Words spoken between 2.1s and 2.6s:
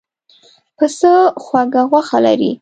لري.